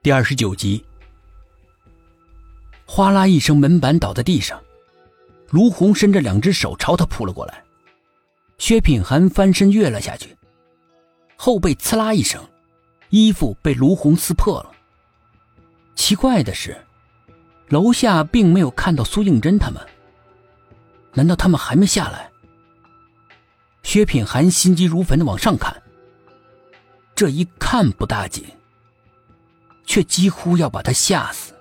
[0.00, 0.84] 第二十九集，
[2.86, 4.62] 哗啦一声，门板倒在地上，
[5.50, 7.64] 卢红伸着两只手朝他扑了过来。
[8.58, 10.36] 薛品涵翻身跃了下去，
[11.34, 12.40] 后背刺啦一声，
[13.10, 14.70] 衣服被卢红撕破了。
[15.96, 16.76] 奇怪的是，
[17.66, 19.84] 楼下并没有看到苏应真他们，
[21.12, 22.30] 难道他们还没下来？
[23.82, 25.82] 薛品涵心急如焚的往上看，
[27.16, 28.44] 这一看不大紧。
[29.88, 31.54] 却几乎要把他吓死。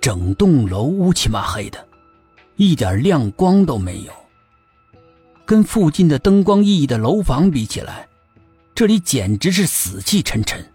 [0.00, 1.86] 整栋楼乌漆嘛黑的，
[2.56, 4.12] 一点亮光都没有。
[5.44, 8.08] 跟附近的灯光熠熠的楼房比起来，
[8.74, 10.66] 这里简直是死气沉沉，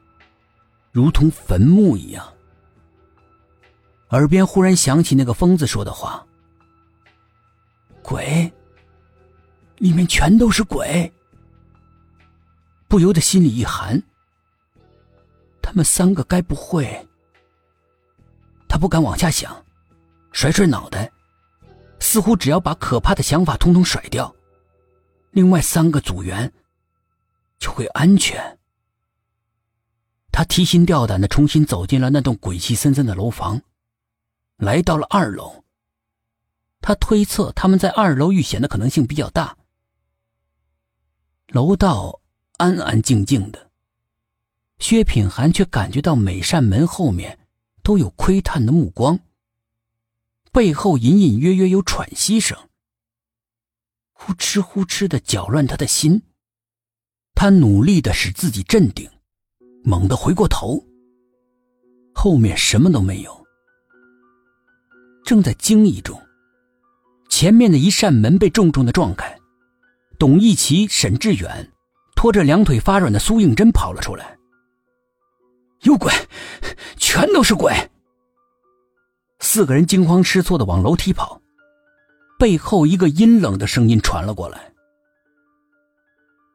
[0.92, 2.26] 如同坟墓一样。
[4.10, 6.24] 耳边忽然响起那个疯子说的话
[8.04, 8.52] ：“鬼，
[9.78, 11.12] 里面全都是鬼。”
[12.88, 14.04] 不由得心里一寒。
[15.72, 17.08] 他们三个该不会？
[18.68, 19.66] 他不敢往下想，
[20.34, 21.10] 甩甩脑袋，
[22.02, 24.36] 似乎只要把可怕的想法通通甩掉，
[25.30, 26.52] 另外三个组员
[27.58, 28.60] 就会安全。
[30.30, 33.62] 他提心吊胆的重新走进了那栋鬼气森森的楼房，
[34.58, 35.64] 来到了二楼。
[36.82, 39.56] 他推测他们在二楼遇险的可能性比较大。
[41.48, 42.20] 楼道
[42.58, 43.71] 安安静静的。
[44.82, 47.38] 薛品涵却感觉到每扇门后面
[47.84, 49.20] 都有窥探的目光，
[50.52, 52.58] 背后隐隐约约有喘息声，
[54.12, 56.24] 呼哧呼哧的搅乱他的心。
[57.36, 59.08] 他努力的使自己镇定，
[59.84, 60.84] 猛地回过头，
[62.12, 63.46] 后面什么都没有。
[65.24, 66.20] 正在惊异中，
[67.30, 69.40] 前面的一扇门被重重的撞开，
[70.18, 71.72] 董一奇、沈志远
[72.16, 74.38] 拖着两腿发软的苏应真跑了出来。
[75.82, 76.12] 有鬼，
[76.98, 77.74] 全都是鬼！
[79.40, 81.42] 四个人惊慌失措的往楼梯跑，
[82.38, 84.72] 背后一个阴冷的声音传了过来：“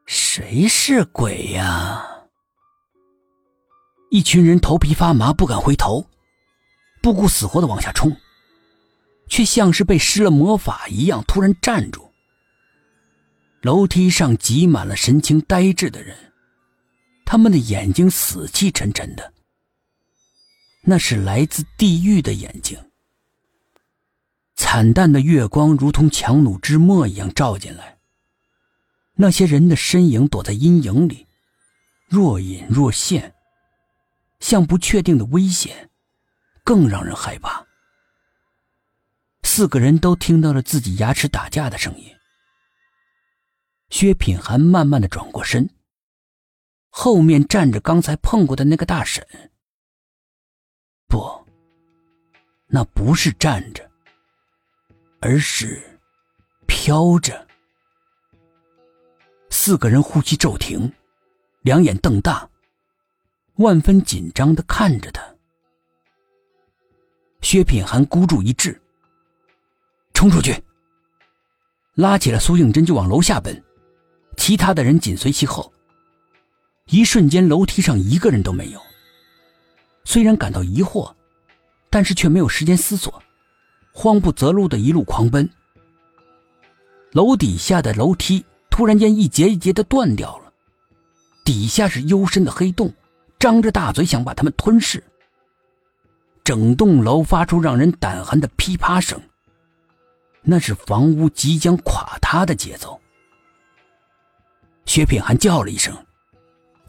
[0.07, 2.07] 谁是鬼呀？”
[4.11, 6.07] 一群人头皮发麻，不敢回头，
[7.03, 8.17] 不顾死活的往下冲，
[9.29, 12.09] 却像是被施了魔法一样，突然站住。
[13.63, 16.26] 楼梯上挤满了神情呆滞的人。
[17.27, 19.35] 他们的眼睛死气沉沉的，
[20.83, 22.79] 那是来自地狱的眼睛。
[24.55, 27.99] 惨淡的月光如同强弩之末一样照进来。
[29.17, 31.27] 那些人的身影躲在阴影里，
[32.07, 33.35] 若隐若现，
[34.39, 35.91] 像不确定的危险，
[36.63, 37.67] 更让人害怕。
[39.43, 42.15] 四个人都听到了自己牙齿打架的声音。
[43.91, 45.69] 薛品涵慢慢的转过身。
[46.99, 49.23] 后面站着刚才碰过的那个大婶，
[51.07, 51.31] 不，
[52.69, 53.87] 那不是站着，
[55.21, 55.79] 而是
[56.67, 57.47] 飘着。
[59.51, 60.91] 四个人呼吸骤停，
[61.61, 62.49] 两眼瞪大，
[63.57, 65.23] 万分紧张的看着他。
[67.43, 68.81] 薛品涵孤注一掷，
[70.15, 70.59] 冲出去，
[71.93, 73.63] 拉起了苏应真就往楼下奔，
[74.39, 75.71] 其他的人紧随其后。
[76.89, 78.81] 一瞬间，楼梯上一个人都没有。
[80.05, 81.13] 虽然感到疑惑，
[81.91, 83.21] 但是却没有时间思索，
[83.93, 85.49] 慌不择路的一路狂奔。
[87.11, 90.53] 楼底下的楼梯突然间一节一节的断掉了，
[91.45, 92.95] 底下是幽深的黑洞，
[93.37, 95.03] 张着大嘴想把他们吞噬。
[96.45, 99.21] 整栋楼发出让人胆寒的噼啪声，
[100.43, 103.01] 那是房屋即将垮塌的节奏。
[104.85, 105.93] 薛品涵叫了一声。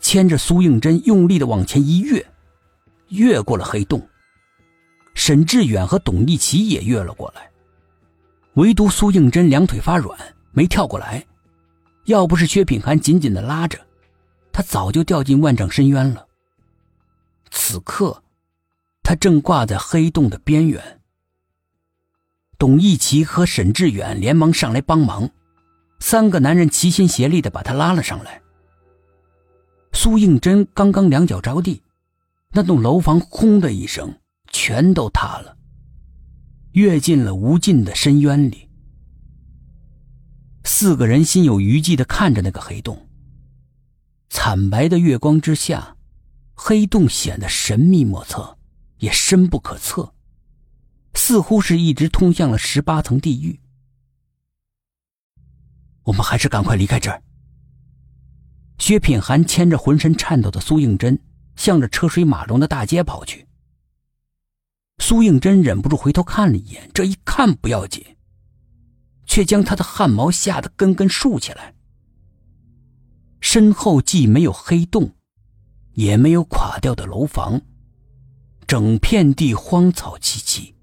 [0.07, 2.25] 牵着苏应真用力的往前一跃，
[3.09, 4.01] 越过了黑洞。
[5.15, 7.51] 沈志远和董一奇也跃了过来，
[8.54, 10.18] 唯独苏应真两腿发软，
[10.54, 11.25] 没跳过来。
[12.06, 13.77] 要不是薛品涵紧紧的拉着，
[14.54, 16.25] 他早就掉进万丈深渊了。
[17.51, 18.24] 此刻，
[19.03, 21.01] 他正挂在黑洞的边缘。
[22.57, 25.30] 董一奇和沈志远连忙上来帮忙，
[26.00, 28.42] 三个男人齐心协力的把他拉了上来。
[30.07, 31.81] 苏应真刚刚两脚着地，
[32.51, 35.57] 那栋楼房“轰”的一声，全都塌了，
[36.71, 38.69] 跃进了无尽的深渊里。
[40.63, 43.09] 四个人心有余悸的看着那个黑洞，
[44.30, 45.98] 惨白的月光之下，
[46.53, 48.57] 黑洞显得神秘莫测，
[49.00, 50.13] 也深不可测，
[51.15, 53.60] 似乎是一直通向了十八层地狱。
[56.03, 57.21] 我们还是赶快离开这儿。
[58.77, 61.19] 薛品涵牵着浑身颤抖的苏应真，
[61.56, 63.47] 向着车水马龙的大街跑去。
[65.00, 68.03] 苏应真忍不住回头看了一眼，这一看不要紧，
[69.25, 71.75] 却将他的汗毛吓得根根竖起来。
[73.39, 75.13] 身后既没有黑洞，
[75.94, 77.62] 也没有垮掉的楼房，
[78.65, 80.74] 整片地荒草萋萋，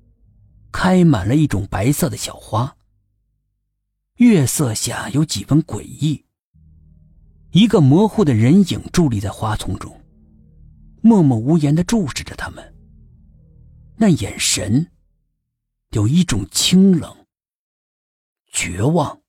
[0.71, 2.77] 开满了一种白色的小花。
[4.17, 6.24] 月色下有几分诡异。
[7.55, 9.97] 一个模糊的人影伫立在花丛中，
[11.03, 12.75] 默默无言的注视着他们。
[13.97, 14.91] 那眼神，
[15.91, 17.17] 有一种清冷、
[18.51, 19.21] 绝望。